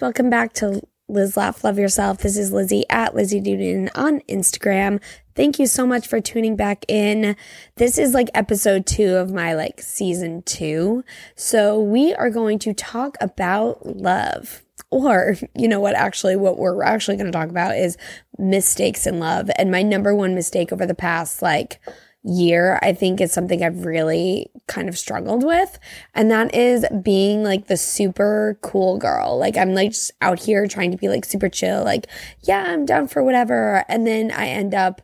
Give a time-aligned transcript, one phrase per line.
[0.00, 2.18] Welcome back to Liz Laugh Love Yourself.
[2.18, 5.00] This is Lizzie at Lizzie Duden on Instagram.
[5.34, 7.36] Thank you so much for tuning back in.
[7.76, 11.04] This is like episode two of my like season two.
[11.34, 14.64] So we are going to talk about love.
[14.90, 17.96] Or, you know what, actually, what we're actually going to talk about is
[18.38, 19.50] mistakes in love.
[19.56, 21.80] And my number one mistake over the past like
[22.26, 25.78] year, I think is something I've really kind of struggled with.
[26.14, 29.38] And that is being like the super cool girl.
[29.38, 32.06] Like I'm like just out here trying to be like super chill, like,
[32.42, 33.84] yeah, I'm down for whatever.
[33.88, 35.02] And then I end up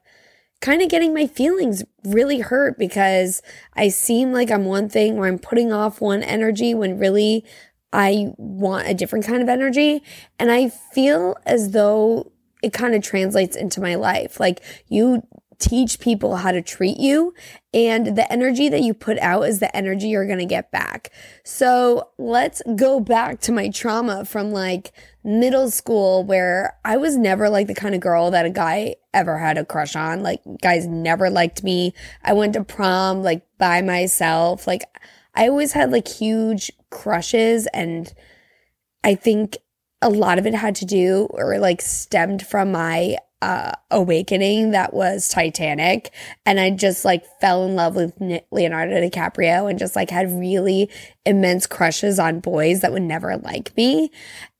[0.60, 3.42] kind of getting my feelings really hurt because
[3.74, 7.44] I seem like I'm one thing where I'm putting off one energy when really
[7.92, 10.02] I want a different kind of energy.
[10.38, 12.32] And I feel as though
[12.62, 14.40] it kind of translates into my life.
[14.40, 15.22] Like you
[15.62, 17.32] teach people how to treat you.
[17.72, 21.10] And the energy that you put out is the energy you're going to get back.
[21.44, 24.92] So let's go back to my trauma from like
[25.24, 29.38] middle school where I was never like the kind of girl that a guy ever
[29.38, 30.22] had a crush on.
[30.22, 31.94] Like guys never liked me.
[32.24, 34.66] I went to prom like by myself.
[34.66, 34.82] Like
[35.34, 38.12] I always had like huge crushes and
[39.04, 39.58] I think
[40.02, 44.94] a lot of it had to do or like stemmed from my uh, awakening that
[44.94, 46.12] was Titanic.
[46.46, 48.14] And I just like fell in love with
[48.52, 50.88] Leonardo DiCaprio and just like had really
[51.26, 54.12] immense crushes on boys that would never like me.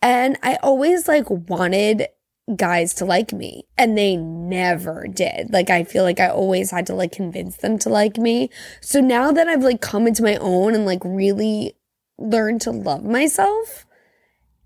[0.03, 2.09] And I always like wanted
[2.57, 5.53] guys to like me and they never did.
[5.53, 8.51] Like I feel like I always had to like convince them to like me.
[8.81, 11.77] So now that I've like come into my own and like really
[12.19, 13.87] learned to love myself,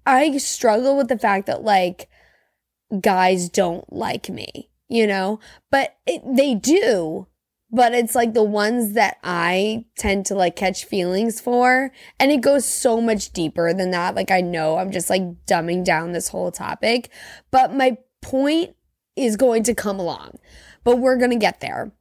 [0.07, 2.09] I struggle with the fact that like
[3.01, 5.41] guys don't like me, you know?
[5.71, 7.27] But it, they do.
[7.71, 11.91] But it's like the ones that I tend to like catch feelings for.
[12.21, 14.15] And it goes so much deeper than that.
[14.15, 17.11] Like, I know I'm just like dumbing down this whole topic,
[17.51, 18.77] but my point
[19.17, 20.39] is going to come along,
[20.85, 21.93] but we're going to get there.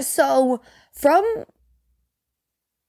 [0.00, 0.60] So,
[0.92, 1.46] from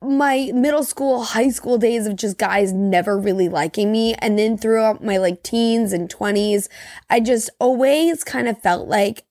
[0.01, 4.13] my middle school, high school days of just guys never really liking me.
[4.15, 6.67] And then throughout my like teens and 20s,
[7.09, 9.23] I just always kind of felt like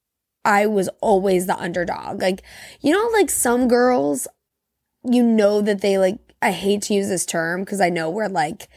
[0.45, 2.21] I was always the underdog.
[2.21, 2.43] Like,
[2.81, 4.27] you know, like some girls,
[5.05, 8.29] you know that they like, I hate to use this term because I know we're
[8.29, 8.69] like,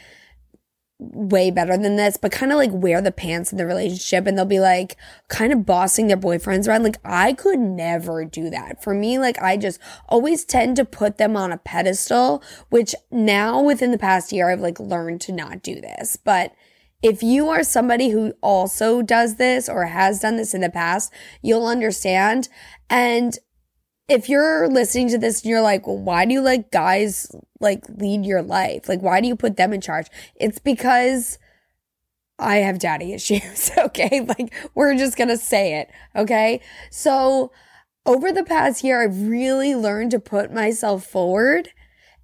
[0.99, 4.37] way better than this, but kind of like wear the pants in the relationship and
[4.37, 4.97] they'll be like
[5.29, 6.83] kind of bossing their boyfriends around.
[6.83, 8.83] Like I could never do that.
[8.83, 13.61] For me, like I just always tend to put them on a pedestal, which now
[13.61, 16.17] within the past year, I've like learned to not do this.
[16.17, 16.53] But
[17.01, 21.13] if you are somebody who also does this or has done this in the past,
[21.41, 22.49] you'll understand.
[22.89, 23.37] And
[24.09, 27.83] if you're listening to this and you're like, well, why do you like guys like
[27.97, 28.89] lead your life?
[28.89, 30.07] Like, why do you put them in charge?
[30.35, 31.37] It's because
[32.37, 33.71] I have daddy issues.
[33.77, 34.21] Okay.
[34.21, 35.89] Like, we're just going to say it.
[36.15, 36.61] Okay.
[36.91, 37.51] So
[38.05, 41.69] over the past year, I've really learned to put myself forward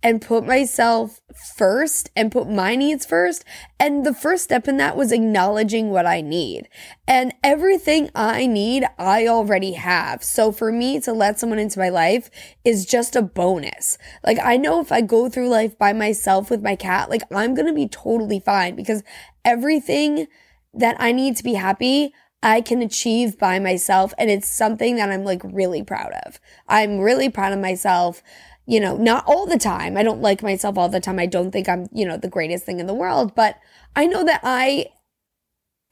[0.05, 1.19] and put myself
[1.57, 3.43] first and put my needs first.
[3.79, 6.69] And the first step in that was acknowledging what I need.
[7.07, 10.23] And everything I need, I already have.
[10.23, 12.29] So for me to let someone into my life
[12.63, 13.97] is just a bonus.
[14.23, 17.55] Like I know if I go through life by myself with my cat, like I'm
[17.55, 19.01] going to be totally fine because
[19.43, 20.27] everything
[20.75, 24.13] that I need to be happy, I can achieve by myself.
[24.19, 26.39] And it's something that I'm like really proud of.
[26.67, 28.21] I'm really proud of myself
[28.65, 29.97] you know, not all the time.
[29.97, 31.19] I don't like myself all the time.
[31.19, 33.59] I don't think I'm, you know, the greatest thing in the world, but
[33.95, 34.87] I know that I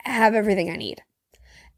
[0.03, 1.01] have everything I need.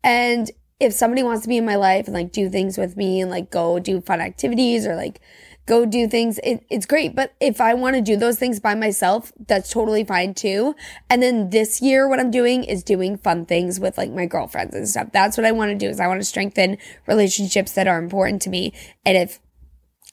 [0.04, 3.22] And if somebody wants to be in my life and like do things with me
[3.22, 5.22] and like go do fun activities or like
[5.66, 7.16] go do things, it, it's great.
[7.16, 10.76] But if I want to do those things by myself, that's totally fine too.
[11.10, 14.76] And then this year, what I'm doing is doing fun things with like my girlfriends
[14.76, 15.10] and stuff.
[15.12, 16.78] That's what I want to do is I want to strengthen
[17.08, 18.74] relationships that are important to me.
[19.06, 19.40] And if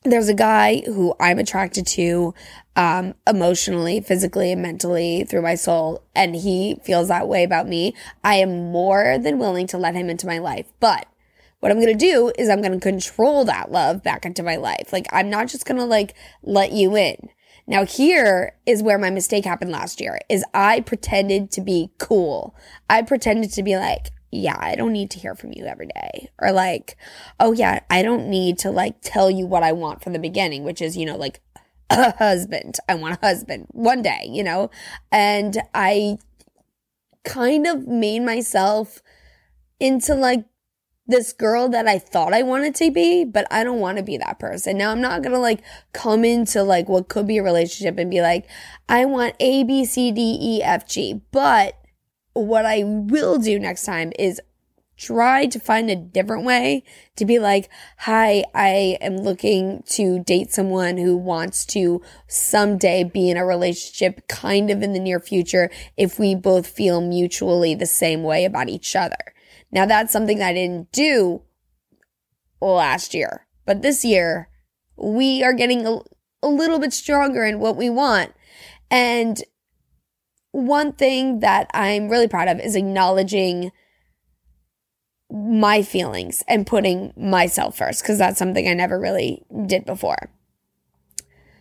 [0.05, 2.35] there's a guy who I'm attracted to
[2.75, 7.95] um, emotionally, physically, and mentally through my soul, and he feels that way about me.
[8.25, 10.67] I am more than willing to let him into my life.
[10.81, 11.07] But
[11.61, 14.57] what I'm going to do is I'm going to control that love back into my
[14.57, 14.93] life.
[14.93, 17.29] Like, I'm not just going to like let you in.
[17.67, 22.57] Now here is where my mistake happened last year is I pretended to be cool.
[22.91, 26.31] I pretended to be like, yeah, I don't need to hear from you every day.
[26.39, 26.97] Or like,
[27.39, 30.65] oh yeah, I don't need to like tell you what I want from the beginning,
[30.65, 31.41] which is, you know, like
[31.91, 32.79] a husband.
[32.89, 34.71] I want a husband one day, you know?
[35.13, 36.17] And I
[37.25, 39.03] kind of made myself
[39.79, 40.47] into like
[41.07, 44.17] this girl that I thought I wanted to be, but I don't want to be
[44.17, 44.79] that person.
[44.79, 45.61] Now I'm not going to like
[45.93, 48.49] come into like what could be a relationship and be like,
[48.89, 51.21] I want A, B, C, D, E, F, G.
[51.33, 51.82] But
[52.35, 54.41] what I will do next time is
[54.97, 56.85] try to find a different way
[57.17, 57.69] to be like,
[57.99, 64.29] hi, I am looking to date someone who wants to someday be in a relationship
[64.29, 68.69] kind of in the near future if we both feel mutually the same way about
[68.69, 69.35] each other.
[69.73, 71.43] Now that's something that I didn't do
[72.61, 74.49] last year, but this year
[74.97, 75.99] we are getting a,
[76.43, 78.33] a little bit stronger in what we want.
[78.91, 79.43] And
[80.53, 83.73] one thing that I'm really proud of is acknowledging
[85.31, 90.31] my feelings and putting myself first because that's something I never really did before.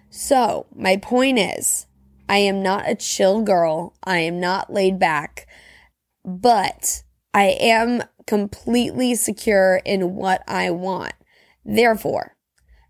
[0.10, 1.88] So, my point is,
[2.28, 3.96] I am not a chill girl.
[4.04, 5.48] I am not laid back,
[6.26, 7.04] but
[7.34, 11.14] I am completely secure in what I want.
[11.64, 12.36] Therefore,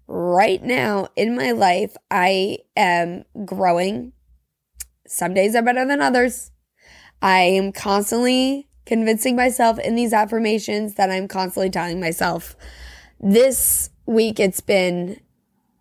[0.08, 4.14] right now in my life, I am growing.
[5.12, 6.52] Some days are better than others.
[7.22, 12.56] I am constantly convincing myself in these affirmations that I'm constantly telling myself.
[13.20, 15.20] This week, it's been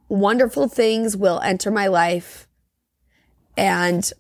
[0.09, 2.49] wonderful things will enter my life.
[3.57, 4.13] And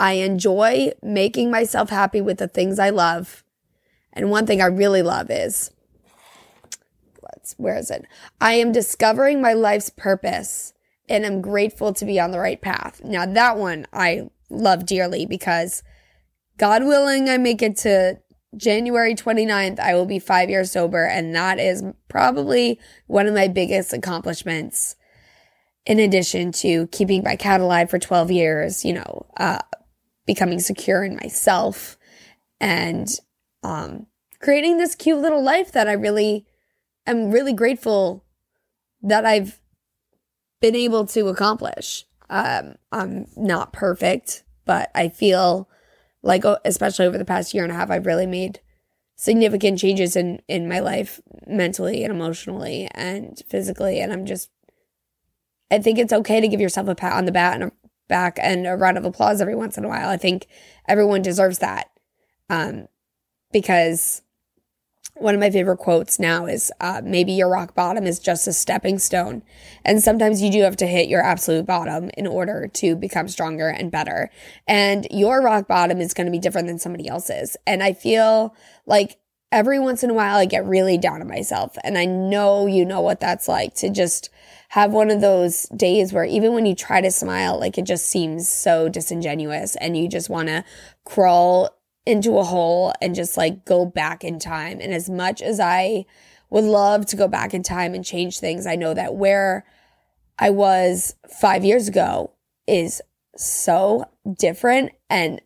[0.00, 3.44] I enjoy making myself happy with the things I love.
[4.14, 5.72] And one thing I really love is,
[7.22, 8.06] let's, where is it?
[8.40, 10.72] I am discovering my life's purpose
[11.06, 13.02] and I'm grateful to be on the right path.
[13.04, 15.82] Now, that one I love dearly because
[16.58, 18.18] God willing, I make it to
[18.56, 21.04] January 29th, I will be five years sober.
[21.04, 24.96] And that is probably one of my biggest accomplishments.
[25.86, 29.60] In addition to keeping my cat alive for 12 years, you know, uh,
[30.26, 31.96] becoming secure in myself
[32.60, 33.08] and,
[33.62, 34.06] um,
[34.40, 36.46] creating this cute little life that I really
[37.06, 38.24] am really grateful
[39.02, 39.60] that I've
[40.60, 42.04] been able to accomplish.
[42.30, 45.68] Um, I'm not perfect, but I feel
[46.22, 48.58] like especially over the past year and a half i've really made
[49.14, 54.50] significant changes in in my life mentally and emotionally and physically and i'm just
[55.70, 57.72] i think it's okay to give yourself a pat on the back and a
[58.08, 60.08] back and a round of applause every once in a while.
[60.08, 60.48] I think
[60.88, 61.90] everyone deserves that
[62.50, 62.88] um
[63.52, 64.22] because
[65.20, 68.52] one of my favorite quotes now is uh, maybe your rock bottom is just a
[68.52, 69.42] stepping stone.
[69.84, 73.68] And sometimes you do have to hit your absolute bottom in order to become stronger
[73.68, 74.30] and better.
[74.66, 77.56] And your rock bottom is going to be different than somebody else's.
[77.66, 78.54] And I feel
[78.86, 79.18] like
[79.50, 81.76] every once in a while I get really down on myself.
[81.82, 84.30] And I know you know what that's like to just
[84.70, 88.06] have one of those days where even when you try to smile, like it just
[88.06, 90.64] seems so disingenuous and you just want to
[91.04, 91.77] crawl
[92.08, 94.80] into a hole and just like go back in time.
[94.80, 96.06] And as much as I
[96.48, 99.66] would love to go back in time and change things, I know that where
[100.38, 102.32] I was five years ago
[102.66, 103.02] is
[103.36, 104.06] so
[104.38, 104.92] different.
[105.10, 105.42] And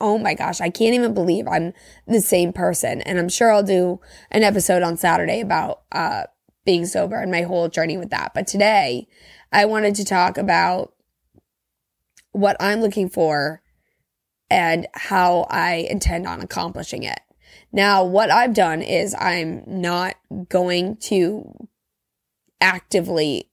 [0.00, 1.74] oh my gosh, I can't even believe I'm
[2.06, 3.02] the same person.
[3.02, 4.00] And I'm sure I'll do
[4.30, 6.22] an episode on Saturday about uh,
[6.64, 8.32] being sober and my whole journey with that.
[8.34, 9.08] But today,
[9.52, 10.94] I wanted to talk about
[12.32, 13.60] what I'm looking for
[14.50, 17.20] and how I intend on accomplishing it.
[17.72, 20.14] Now, what I've done is I'm not
[20.48, 21.68] going to
[22.60, 23.50] actively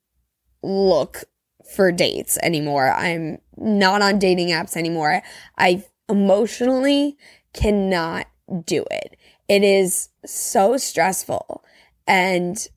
[0.64, 1.26] look
[1.74, 2.92] for dates anymore.
[2.92, 5.22] I'm not on dating apps anymore.
[5.58, 7.18] I emotionally
[7.54, 8.28] cannot
[8.66, 9.18] do it.
[9.48, 11.64] It is so stressful.
[12.08, 12.68] And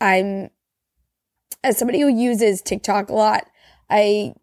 [0.00, 0.50] I'm,
[1.62, 3.46] as somebody who uses TikTok a lot,
[3.88, 4.34] I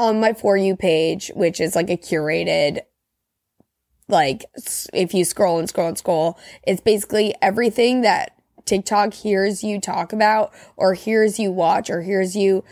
[0.00, 2.80] on my For You page, which is like a curated,
[4.08, 4.44] like
[4.92, 10.12] if you scroll and scroll and scroll, it's basically everything that TikTok hears you talk
[10.12, 12.64] about or hears you watch or hears you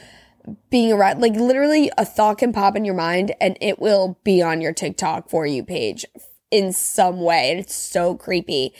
[0.70, 1.20] being around.
[1.20, 4.72] Like literally a thought can pop in your mind and it will be on your
[4.72, 6.06] TikTok For You page
[6.50, 7.50] in some way.
[7.50, 8.72] And it's so creepy.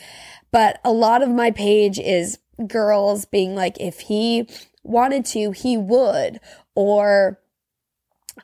[0.51, 4.49] But a lot of my page is girls being like, if he
[4.83, 6.41] wanted to, he would.
[6.75, 7.39] Or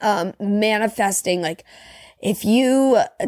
[0.01, 1.43] um, manifesting.
[1.43, 1.65] Like
[2.21, 3.27] if you uh,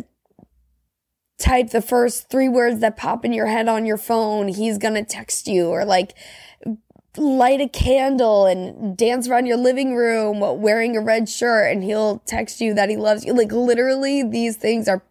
[1.38, 4.94] type the first three words that pop in your head on your phone, he's going
[4.94, 6.14] to text you or like
[7.16, 12.18] light a candle and dance around your living room wearing a red shirt and he'll
[12.26, 13.32] text you that he loves you.
[13.32, 15.02] Like literally these things are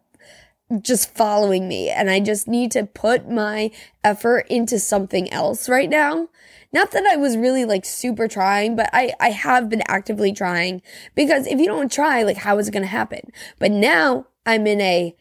[0.82, 3.72] just following me and I just need to put my
[4.04, 6.30] effort into something else right now.
[6.74, 10.82] Not that I was really like super trying, but I, I have been actively trying
[11.16, 13.32] because if you don't try, like how is it going to happen?
[13.60, 15.16] But now I'm in a,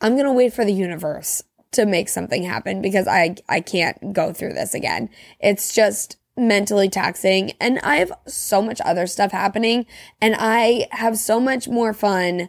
[0.00, 1.42] I'm going to wait for the universe
[1.74, 5.10] to make something happen because I I can't go through this again.
[5.40, 9.86] It's just mentally taxing and I have so much other stuff happening
[10.20, 12.48] and I have so much more fun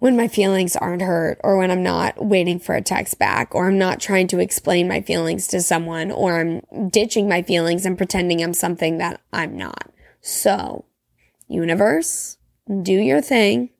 [0.00, 3.68] when my feelings aren't hurt or when I'm not waiting for a text back or
[3.68, 7.98] I'm not trying to explain my feelings to someone or I'm ditching my feelings and
[7.98, 9.92] pretending I'm something that I'm not.
[10.22, 10.86] So,
[11.48, 12.38] universe,
[12.82, 13.70] do your thing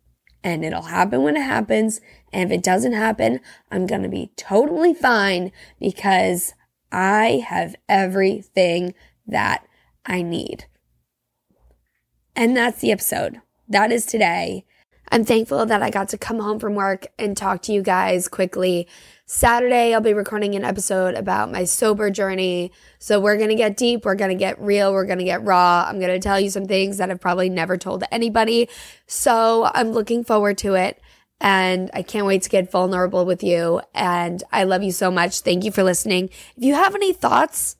[0.44, 2.02] and it'll happen when it happens.
[2.32, 6.52] And if it doesn't happen, I'm going to be totally fine because
[6.92, 8.94] I have everything
[9.26, 9.66] that
[10.04, 10.66] I need.
[12.36, 13.40] And that's the episode.
[13.68, 14.66] That is today.
[15.12, 18.28] I'm thankful that I got to come home from work and talk to you guys
[18.28, 18.86] quickly.
[19.26, 22.70] Saturday, I'll be recording an episode about my sober journey.
[23.00, 24.04] So we're going to get deep.
[24.04, 24.92] We're going to get real.
[24.92, 25.84] We're going to get raw.
[25.88, 28.68] I'm going to tell you some things that I've probably never told anybody.
[29.08, 31.00] So I'm looking forward to it.
[31.40, 33.80] And I can't wait to get vulnerable with you.
[33.94, 35.40] And I love you so much.
[35.40, 36.30] Thank you for listening.
[36.56, 37.76] If you have any thoughts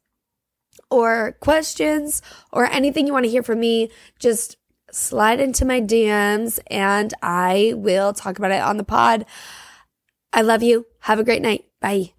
[0.90, 2.22] or questions
[2.52, 4.56] or anything you want to hear from me, just
[4.92, 9.26] slide into my DMs and I will talk about it on the pod.
[10.32, 10.86] I love you.
[11.00, 11.66] Have a great night.
[11.80, 12.12] Bye.